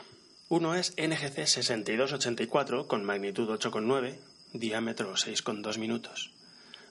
Uno 0.49 0.75
es 0.75 0.93
NGC 0.97 1.47
6284 1.47 2.89
con 2.89 3.05
magnitud 3.05 3.47
8,9, 3.47 4.17
diámetro 4.51 5.13
6,2 5.13 5.77
minutos. 5.77 6.33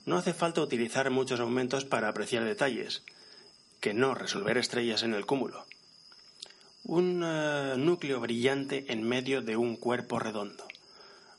No 0.06 0.16
hace 0.16 0.32
falta 0.32 0.62
utilizar 0.62 1.10
muchos 1.10 1.40
aumentos 1.40 1.84
para 1.84 2.08
apreciar 2.08 2.44
detalles, 2.44 3.02
que 3.82 3.92
no 3.92 4.14
resolver 4.14 4.56
estrellas 4.56 5.02
en 5.02 5.12
el 5.12 5.26
cúmulo. 5.26 5.66
Un 6.84 7.22
eh, 7.24 7.74
núcleo 7.76 8.20
brillante 8.20 8.86
en 8.92 9.02
medio 9.02 9.42
de 9.42 9.56
un 9.56 9.76
cuerpo 9.76 10.20
redondo. 10.20 10.64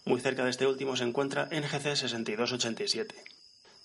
Muy 0.04 0.20
cerca 0.20 0.44
de 0.44 0.50
este 0.50 0.68
último 0.68 0.98
se 0.98 1.06
encuentra 1.06 1.46
NGC 1.46 1.96
6287, 1.96 3.16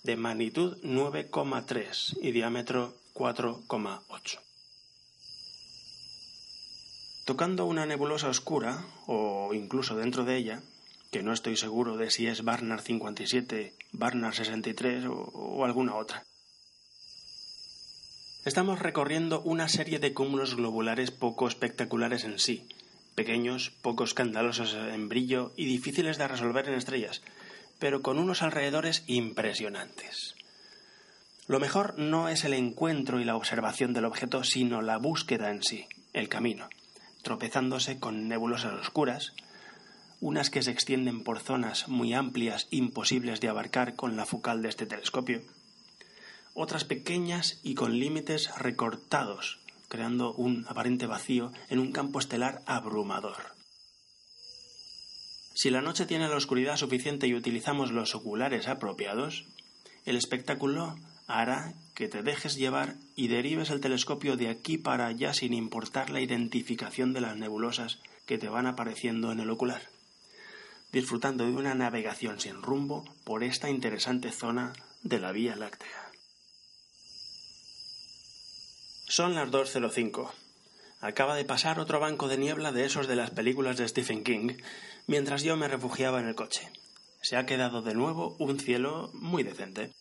de 0.02 0.16
magnitud 0.16 0.76
9,3 0.82 2.18
y 2.20 2.32
diámetro 2.32 2.96
4,8. 3.14 4.40
Tocando 7.26 7.64
una 7.66 7.86
nebulosa 7.86 8.28
oscura, 8.28 8.84
o 9.06 9.54
incluso 9.54 9.94
dentro 9.94 10.24
de 10.24 10.36
ella, 10.36 10.62
que 11.12 11.22
no 11.22 11.32
estoy 11.32 11.56
seguro 11.56 11.96
de 11.96 12.10
si 12.10 12.26
es 12.26 12.42
Barnard 12.42 12.82
57, 12.82 13.72
Barnard 13.92 14.34
63 14.34 15.04
o, 15.04 15.12
o 15.12 15.64
alguna 15.64 15.94
otra. 15.94 16.24
Estamos 18.48 18.78
recorriendo 18.78 19.42
una 19.42 19.68
serie 19.68 19.98
de 19.98 20.14
cúmulos 20.14 20.56
globulares 20.56 21.10
poco 21.10 21.46
espectaculares 21.46 22.24
en 22.24 22.38
sí, 22.38 22.66
pequeños, 23.14 23.72
poco 23.82 24.04
escandalosos 24.04 24.72
en 24.72 25.10
brillo 25.10 25.52
y 25.54 25.66
difíciles 25.66 26.16
de 26.16 26.28
resolver 26.28 26.66
en 26.66 26.72
estrellas, 26.72 27.20
pero 27.78 28.00
con 28.00 28.18
unos 28.18 28.40
alrededores 28.40 29.04
impresionantes. 29.06 30.34
Lo 31.46 31.60
mejor 31.60 31.98
no 31.98 32.30
es 32.30 32.42
el 32.44 32.54
encuentro 32.54 33.20
y 33.20 33.26
la 33.26 33.36
observación 33.36 33.92
del 33.92 34.06
objeto, 34.06 34.42
sino 34.44 34.80
la 34.80 34.96
búsqueda 34.96 35.50
en 35.50 35.62
sí, 35.62 35.86
el 36.14 36.30
camino 36.30 36.70
tropezándose 37.20 38.00
con 38.00 38.28
nebulosas 38.28 38.72
oscuras, 38.72 39.34
unas 40.22 40.48
que 40.48 40.62
se 40.62 40.70
extienden 40.70 41.22
por 41.22 41.38
zonas 41.38 41.86
muy 41.86 42.14
amplias 42.14 42.66
imposibles 42.70 43.42
de 43.42 43.50
abarcar 43.50 43.94
con 43.94 44.16
la 44.16 44.24
focal 44.24 44.62
de 44.62 44.70
este 44.70 44.86
telescopio, 44.86 45.42
otras 46.58 46.84
pequeñas 46.84 47.60
y 47.62 47.74
con 47.74 47.98
límites 47.98 48.50
recortados, 48.58 49.60
creando 49.88 50.34
un 50.34 50.66
aparente 50.68 51.06
vacío 51.06 51.52
en 51.70 51.78
un 51.78 51.92
campo 51.92 52.18
estelar 52.18 52.62
abrumador. 52.66 53.54
Si 55.54 55.70
la 55.70 55.82
noche 55.82 56.04
tiene 56.04 56.28
la 56.28 56.36
oscuridad 56.36 56.76
suficiente 56.76 57.28
y 57.28 57.34
utilizamos 57.34 57.92
los 57.92 58.14
oculares 58.14 58.66
apropiados, 58.66 59.46
el 60.04 60.16
espectáculo 60.16 60.96
hará 61.28 61.74
que 61.94 62.08
te 62.08 62.22
dejes 62.22 62.56
llevar 62.56 62.96
y 63.14 63.28
derives 63.28 63.70
el 63.70 63.80
telescopio 63.80 64.36
de 64.36 64.48
aquí 64.48 64.78
para 64.78 65.06
allá 65.06 65.34
sin 65.34 65.54
importar 65.54 66.10
la 66.10 66.20
identificación 66.20 67.12
de 67.12 67.20
las 67.20 67.36
nebulosas 67.36 68.00
que 68.26 68.38
te 68.38 68.48
van 68.48 68.66
apareciendo 68.66 69.30
en 69.30 69.38
el 69.38 69.50
ocular, 69.50 69.82
disfrutando 70.90 71.44
de 71.44 71.52
una 71.52 71.74
navegación 71.74 72.40
sin 72.40 72.62
rumbo 72.62 73.04
por 73.24 73.44
esta 73.44 73.70
interesante 73.70 74.32
zona 74.32 74.72
de 75.02 75.20
la 75.20 75.30
Vía 75.30 75.54
Láctea. 75.54 76.07
Son 79.10 79.34
las 79.34 79.50
2.05. 79.50 80.30
Acaba 81.00 81.34
de 81.34 81.46
pasar 81.46 81.80
otro 81.80 81.98
banco 81.98 82.28
de 82.28 82.36
niebla 82.36 82.72
de 82.72 82.84
esos 82.84 83.08
de 83.08 83.16
las 83.16 83.30
películas 83.30 83.78
de 83.78 83.88
Stephen 83.88 84.22
King, 84.22 84.58
mientras 85.06 85.42
yo 85.42 85.56
me 85.56 85.66
refugiaba 85.66 86.20
en 86.20 86.28
el 86.28 86.34
coche. 86.34 86.70
Se 87.22 87.38
ha 87.38 87.46
quedado 87.46 87.80
de 87.80 87.94
nuevo 87.94 88.36
un 88.38 88.60
cielo 88.60 89.10
muy 89.14 89.44
decente. 89.44 89.92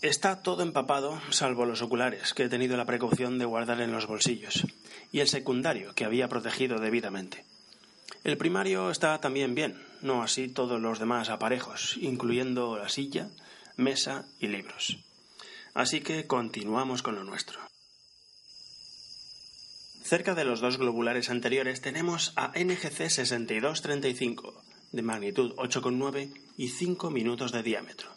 Está 0.00 0.42
todo 0.42 0.62
empapado, 0.62 1.20
salvo 1.30 1.66
los 1.66 1.82
oculares, 1.82 2.32
que 2.32 2.44
he 2.44 2.48
tenido 2.48 2.78
la 2.78 2.86
precaución 2.86 3.38
de 3.38 3.44
guardar 3.44 3.82
en 3.82 3.92
los 3.92 4.06
bolsillos, 4.06 4.64
y 5.12 5.20
el 5.20 5.28
secundario, 5.28 5.94
que 5.94 6.06
había 6.06 6.28
protegido 6.28 6.78
debidamente. 6.78 7.44
El 8.24 8.38
primario 8.38 8.90
está 8.90 9.20
también 9.20 9.54
bien, 9.54 9.78
no 10.00 10.22
así 10.22 10.48
todos 10.48 10.80
los 10.80 10.98
demás 10.98 11.28
aparejos, 11.28 11.98
incluyendo 12.00 12.78
la 12.78 12.88
silla, 12.88 13.28
mesa 13.76 14.24
y 14.40 14.46
libros. 14.46 15.11
Así 15.74 16.00
que 16.00 16.26
continuamos 16.26 17.02
con 17.02 17.14
lo 17.14 17.24
nuestro. 17.24 17.58
Cerca 20.02 20.34
de 20.34 20.44
los 20.44 20.60
dos 20.60 20.78
globulares 20.78 21.30
anteriores 21.30 21.80
tenemos 21.80 22.32
a 22.36 22.48
NGC 22.48 23.08
6235, 23.08 24.62
de 24.90 25.02
magnitud 25.02 25.54
8,9 25.54 26.32
y 26.58 26.68
5 26.68 27.10
minutos 27.10 27.52
de 27.52 27.62
diámetro. 27.62 28.10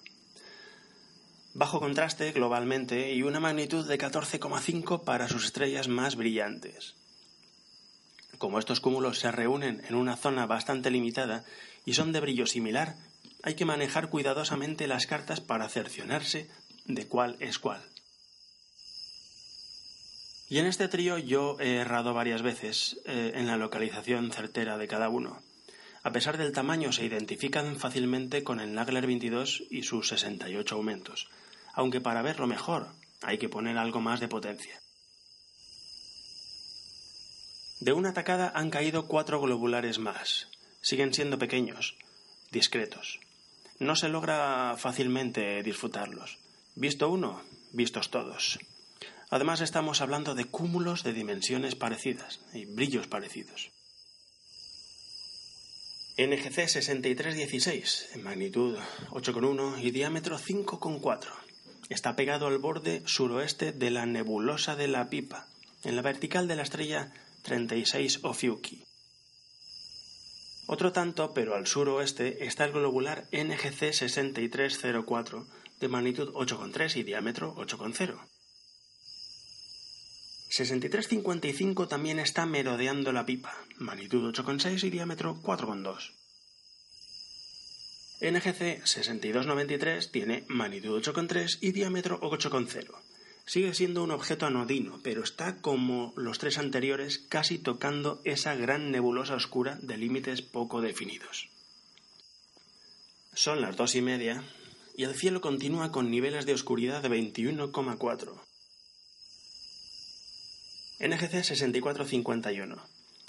Bajo 1.54 1.80
contraste 1.80 2.34
globalmente 2.34 3.14
y 3.14 3.24
una 3.24 3.40
magnitud 3.40 3.88
de 3.88 3.98
14,5 3.98 5.06
para 5.06 5.30
sus 5.30 5.46
estrellas 5.46 5.88
más 5.88 6.18
brillantes. 6.18 6.96
Como 8.38 8.60
estos 8.60 8.82
cúmulos 8.82 9.20
se 9.20 9.32
reúnen 9.32 9.82
en 9.88 9.96
una 9.96 10.18
zona 10.18 10.46
bastante 10.46 10.92
limitada 10.92 11.46
y 11.86 11.94
son 11.94 12.12
de 12.12 12.20
brillo 12.20 12.46
similar, 12.46 12.98
hay 13.44 13.56
que 13.56 13.64
manejar 13.64 14.10
cuidadosamente 14.10 14.88
las 14.88 15.08
cartas 15.08 15.40
para 15.40 15.70
cercionarse 15.70 16.50
de 16.86 17.08
cuál 17.08 17.36
es 17.40 17.60
cuál. 17.60 17.82
Y 20.48 20.60
en 20.60 20.68
este 20.68 20.88
trío 20.88 21.18
yo 21.18 21.58
he 21.60 21.78
errado 21.78 22.14
varias 22.14 22.42
veces 22.42 23.00
eh, 23.06 23.34
en 23.36 23.48
la 23.48 23.58
localización 23.58 24.32
certera 24.32 24.78
de 24.78 24.88
cada 24.88 25.10
uno. 25.10 25.42
A 26.04 26.12
pesar 26.12 26.38
del 26.38 26.52
tamaño, 26.52 26.92
se 26.92 27.04
identifican 27.04 27.78
fácilmente 27.78 28.44
con 28.44 28.60
el 28.60 28.76
Nagler 28.76 29.08
22 29.08 29.64
y 29.72 29.82
sus 29.82 30.10
68 30.10 30.76
aumentos, 30.76 31.30
aunque 31.74 32.00
para 32.00 32.22
verlo 32.22 32.46
mejor 32.46 32.90
hay 33.24 33.40
que 33.40 33.50
poner 33.50 33.78
algo 33.78 34.02
más 34.02 34.20
de 34.20 34.28
potencia. 34.28 34.80
De 37.80 37.92
una 37.92 38.14
tacada 38.14 38.52
han 38.56 38.70
caído 38.70 39.08
cuatro 39.08 39.42
globulares 39.42 39.98
más. 39.98 40.48
Siguen 40.82 41.14
siendo 41.14 41.40
pequeños, 41.40 41.96
discretos. 42.52 43.20
No 43.80 43.96
se 43.96 44.08
logra 44.08 44.76
fácilmente 44.78 45.62
disfrutarlos. 45.64 46.38
Visto 46.76 47.10
uno, 47.10 47.42
vistos 47.72 48.12
todos. 48.12 48.60
Además 49.30 49.62
estamos 49.62 50.02
hablando 50.02 50.36
de 50.36 50.44
cúmulos 50.44 51.04
de 51.04 51.14
dimensiones 51.14 51.74
parecidas 51.74 52.42
y 52.54 52.66
brillos 52.66 53.08
parecidos. 53.08 53.72
NGC 56.18 56.68
6316, 56.68 58.10
en 58.14 58.24
magnitud 58.24 58.78
8,1 59.12 59.82
y 59.82 59.92
diámetro 59.92 60.38
5,4. 60.38 61.30
Está 61.88 62.18
pegado 62.18 62.48
al 62.48 62.58
borde 62.58 63.04
suroeste 63.06 63.72
de 63.72 63.90
la 63.90 64.06
nebulosa 64.06 64.76
de 64.76 64.90
la 64.90 65.10
Pipa, 65.10 65.48
en 65.84 65.96
la 65.96 66.02
vertical 66.02 66.50
de 66.50 66.58
la 66.58 66.64
estrella 66.64 67.14
36 67.44 68.20
Ophiuchi. 68.24 68.84
Otro 70.68 70.92
tanto, 70.92 71.34
pero 71.34 71.56
al 71.56 71.68
suroeste, 71.68 72.46
está 72.46 72.66
el 72.66 72.74
globular 72.74 73.28
NGC 73.32 73.94
6304, 73.94 75.48
de 75.80 75.88
magnitud 75.88 76.32
8,3 76.34 76.98
y 76.98 77.04
diámetro 77.04 77.56
8,0. 77.56 78.20
6355 80.50 81.88
también 81.88 82.20
está 82.20 82.46
merodeando 82.46 83.12
la 83.12 83.26
pipa, 83.26 83.54
magnitud 83.78 84.32
8,6 84.34 84.84
y 84.84 84.90
diámetro 84.90 85.36
4,2. 85.42 86.12
NGC 88.22 88.86
6293 88.86 90.12
tiene 90.12 90.46
magnitud 90.48 91.02
8,3 91.02 91.58
y 91.62 91.72
diámetro 91.74 92.22
8,0. 92.22 92.96
Sigue 93.46 93.74
siendo 93.74 94.04
un 94.04 94.12
objeto 94.12 94.46
anodino, 94.46 95.00
pero 95.04 95.24
está 95.24 95.58
como 95.58 96.14
los 96.16 96.40
tres 96.40 96.58
anteriores 96.58 97.20
casi 97.20 97.60
tocando 97.60 98.22
esa 98.24 98.56
gran 98.56 98.92
nebulosa 98.92 99.36
oscura 99.36 99.78
de 99.82 99.98
límites 99.98 100.42
poco 100.42 100.82
definidos. 100.82 101.50
Son 103.34 103.62
las 103.62 103.76
dos 103.76 103.94
y 103.96 104.02
media 104.02 104.44
y 104.98 105.04
el 105.04 105.16
cielo 105.16 105.42
continúa 105.42 105.92
con 105.92 106.10
niveles 106.10 106.46
de 106.46 106.54
oscuridad 106.54 107.02
de 107.02 107.10
21,4. 107.10 108.34
NGC 111.00 111.44
6451. 111.44 112.76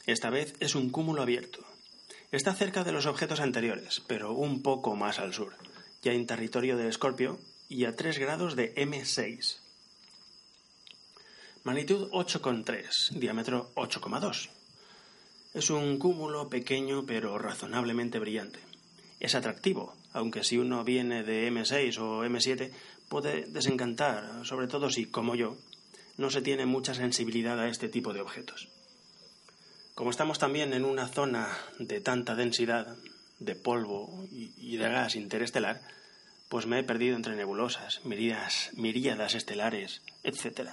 Esta 0.07 0.31
vez 0.31 0.55
es 0.61 0.77
un 0.77 0.91
cúmulo 0.91 1.23
abierto. 1.23 1.65
Está 2.31 2.55
cerca 2.55 2.85
de 2.85 2.93
los 2.93 3.07
objetos 3.07 3.41
anteriores, 3.41 4.03
pero 4.07 4.33
un 4.33 4.63
poco 4.63 4.95
más 4.95 5.19
al 5.19 5.35
sur, 5.35 5.57
ya 6.03 6.13
en 6.13 6.27
territorio 6.27 6.77
de 6.77 6.89
Escorpio 6.89 7.39
y 7.69 7.85
a 7.85 7.97
3 7.97 8.19
grados 8.19 8.55
de 8.55 8.75
M6. 8.77 9.59
Magnitud 11.65 12.09
8,3, 12.13 13.11
diámetro 13.19 13.73
8,2. 13.75 14.51
Es 15.55 15.71
un 15.71 15.99
cúmulo 15.99 16.49
pequeño 16.49 17.05
pero 17.07 17.39
razonablemente 17.39 18.21
brillante. 18.21 18.61
Es 19.19 19.35
atractivo, 19.35 19.97
aunque 20.17 20.45
si 20.45 20.57
uno 20.57 20.83
viene 20.83 21.23
de 21.23 21.47
M6 21.53 21.99
o 21.99 22.25
M7 22.25 22.71
puede 23.11 23.45
desencantar, 23.47 24.47
sobre 24.47 24.67
todo 24.67 24.89
si, 24.89 25.05
como 25.05 25.35
yo, 25.35 25.59
no 26.17 26.31
se 26.31 26.41
tiene 26.41 26.65
mucha 26.65 26.95
sensibilidad 26.95 27.61
a 27.61 27.69
este 27.69 27.91
tipo 27.91 28.15
de 28.15 28.23
objetos. 28.23 28.69
Como 29.95 30.11
estamos 30.11 30.39
también 30.39 30.73
en 30.73 30.87
una 30.87 31.07
zona 31.09 31.49
de 31.79 32.01
tanta 32.01 32.35
densidad 32.35 32.97
de 33.41 33.55
polvo 33.57 34.27
y 34.31 34.79
de 34.79 34.89
gas 34.89 35.17
interestelar, 35.17 35.83
pues 36.49 36.67
me 36.67 36.79
he 36.79 36.85
perdido 36.85 37.15
entre 37.15 37.37
nebulosas, 37.37 38.01
miríadas, 38.05 39.35
estelares, 39.35 40.01
etc. 40.23 40.71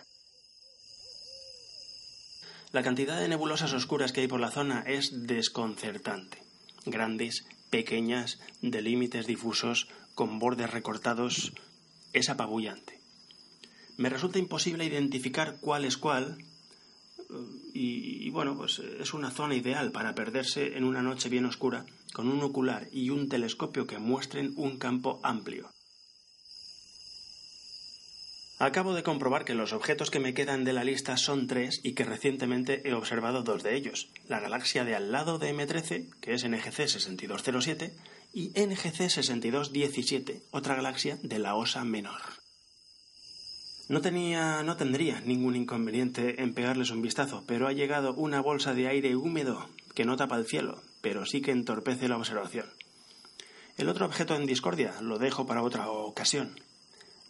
La 2.71 2.81
cantidad 2.81 3.19
de 3.19 3.27
nebulosas 3.27 3.73
oscuras 3.73 4.13
que 4.13 4.21
hay 4.21 4.27
por 4.27 4.39
la 4.39 4.51
zona 4.51 4.83
es 4.87 5.27
desconcertante. 5.27 6.41
Grandes, 6.85 7.45
pequeñas, 7.73 8.29
de 8.61 8.81
límites 8.81 9.25
difusos, 9.25 9.87
con 10.13 10.37
bordes 10.37 10.69
recortados, 10.69 11.33
es 12.13 12.29
apabullante 12.29 12.93
me 13.97 14.09
resulta 14.09 14.39
imposible 14.39 14.85
identificar 14.85 15.57
cuál 15.59 15.85
es 15.85 15.97
cuál. 15.97 16.37
Y, 17.73 18.29
bueno, 18.29 18.55
pues 18.55 18.79
es 18.79 19.13
una 19.13 19.31
zona 19.31 19.55
ideal 19.55 19.91
para 19.91 20.13
perderse 20.13 20.77
en 20.77 20.83
una 20.83 21.01
noche 21.01 21.29
bien 21.29 21.45
oscura 21.45 21.85
con 22.13 22.27
un 22.27 22.43
ocular 22.43 22.87
y 22.91 23.09
un 23.09 23.27
telescopio 23.27 23.87
que 23.87 23.97
muestren 23.97 24.53
un 24.55 24.77
campo 24.77 25.19
amplio. 25.23 25.69
Acabo 28.59 28.93
de 28.93 29.03
comprobar 29.03 29.45
que 29.45 29.55
los 29.55 29.73
objetos 29.73 30.11
que 30.11 30.19
me 30.19 30.33
quedan 30.33 30.63
de 30.63 30.73
la 30.73 30.83
lista 30.83 31.17
son 31.17 31.47
tres 31.47 31.81
y 31.83 31.93
que 31.93 32.05
recientemente 32.05 32.87
he 32.87 32.93
observado 32.93 33.43
dos 33.43 33.63
de 33.63 33.75
ellos, 33.75 34.09
la 34.27 34.39
galaxia 34.39 34.85
de 34.85 34.95
al 34.95 35.11
lado 35.11 35.39
de 35.39 35.53
M13, 35.53 36.09
que 36.21 36.33
es 36.33 36.47
NGC 36.47 36.87
6207, 36.87 37.95
y 38.31 38.49
NGC 38.49 39.09
6217, 39.09 40.43
otra 40.51 40.75
galaxia 40.75 41.17
de 41.21 41.39
la 41.39 41.55
Osa 41.55 41.83
Menor. 41.83 42.21
No 43.89 44.01
tenía, 44.01 44.63
no 44.63 44.77
tendría 44.77 45.19
ningún 45.21 45.55
inconveniente 45.55 46.41
en 46.41 46.53
pegarles 46.53 46.89
un 46.91 47.01
vistazo, 47.01 47.43
pero 47.45 47.67
ha 47.67 47.73
llegado 47.73 48.13
una 48.13 48.41
bolsa 48.41 48.73
de 48.73 48.87
aire 48.87 49.15
húmedo 49.15 49.67
que 49.93 50.05
no 50.05 50.15
tapa 50.15 50.37
el 50.37 50.45
cielo, 50.45 50.81
pero 51.01 51.25
sí 51.25 51.41
que 51.41 51.51
entorpece 51.51 52.07
la 52.07 52.17
observación. 52.17 52.65
El 53.77 53.89
otro 53.89 54.05
objeto 54.05 54.35
en 54.35 54.45
discordia 54.45 55.01
lo 55.01 55.19
dejo 55.19 55.45
para 55.45 55.63
otra 55.63 55.89
ocasión. 55.89 56.55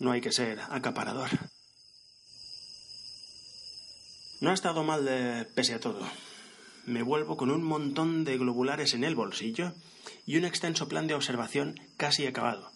No 0.04 0.12
hay 0.12 0.22
que 0.22 0.32
ser 0.32 0.60
acaparador. 0.70 1.30
No 4.40 4.52
ha 4.52 4.54
estado 4.54 4.84
mal 4.84 5.08
pese 5.56 5.74
a 5.74 5.80
todo. 5.80 6.06
Me 6.86 7.02
vuelvo 7.02 7.38
con 7.38 7.50
un 7.50 7.64
montón 7.64 8.24
de 8.24 8.38
globulares 8.38 8.94
en 8.94 9.04
el 9.04 9.16
bolsillo 9.16 9.74
y 10.28 10.38
un 10.38 10.46
extenso 10.46 10.88
plan 10.88 11.08
de 11.08 11.16
observación 11.16 11.80
casi 11.98 12.28
acabado 12.28 12.74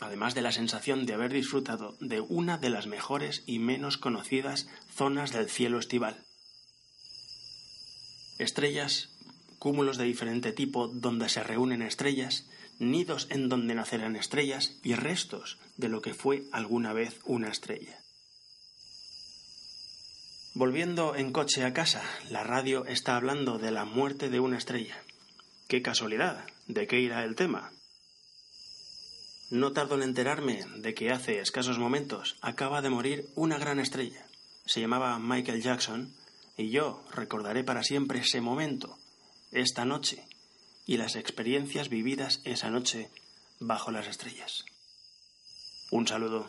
además 0.00 0.34
de 0.34 0.42
la 0.42 0.52
sensación 0.52 1.06
de 1.06 1.14
haber 1.14 1.32
disfrutado 1.32 1.96
de 2.00 2.20
una 2.20 2.58
de 2.58 2.70
las 2.70 2.86
mejores 2.86 3.42
y 3.46 3.58
menos 3.58 3.96
conocidas 3.96 4.68
zonas 4.94 5.32
del 5.32 5.48
cielo 5.48 5.78
estival. 5.78 6.22
Estrellas, 8.38 9.10
cúmulos 9.58 9.96
de 9.96 10.04
diferente 10.04 10.52
tipo 10.52 10.88
donde 10.88 11.28
se 11.28 11.42
reúnen 11.42 11.80
estrellas, 11.80 12.46
nidos 12.78 13.26
en 13.30 13.48
donde 13.48 13.74
nacerán 13.74 14.16
estrellas 14.16 14.78
y 14.82 14.94
restos 14.94 15.58
de 15.76 15.88
lo 15.88 16.02
que 16.02 16.14
fue 16.14 16.44
alguna 16.52 16.92
vez 16.92 17.20
una 17.24 17.48
estrella. 17.48 17.98
Volviendo 20.54 21.14
en 21.16 21.32
coche 21.32 21.64
a 21.64 21.74
casa, 21.74 22.02
la 22.30 22.42
radio 22.42 22.86
está 22.86 23.16
hablando 23.16 23.58
de 23.58 23.70
la 23.70 23.84
muerte 23.84 24.30
de 24.30 24.40
una 24.40 24.56
estrella. 24.56 24.96
¡Qué 25.68 25.82
casualidad! 25.82 26.46
¿De 26.66 26.86
qué 26.86 26.98
irá 26.98 27.24
el 27.24 27.34
tema? 27.34 27.72
No 29.50 29.72
tardo 29.72 29.94
en 29.96 30.02
enterarme 30.02 30.64
de 30.78 30.94
que 30.94 31.10
hace 31.10 31.40
escasos 31.40 31.78
momentos 31.78 32.36
acaba 32.40 32.82
de 32.82 32.90
morir 32.90 33.28
una 33.34 33.58
gran 33.58 33.78
estrella. 33.78 34.26
Se 34.64 34.80
llamaba 34.80 35.18
Michael 35.18 35.62
Jackson 35.62 36.12
y 36.56 36.70
yo 36.70 37.04
recordaré 37.12 37.62
para 37.62 37.82
siempre 37.82 38.20
ese 38.20 38.40
momento, 38.40 38.98
esta 39.52 39.84
noche, 39.84 40.26
y 40.86 40.96
las 40.96 41.16
experiencias 41.16 41.88
vividas 41.88 42.40
esa 42.44 42.70
noche 42.70 43.10
bajo 43.58 43.90
las 43.90 44.06
estrellas. 44.06 44.64
Un 45.90 46.06
saludo. 46.06 46.48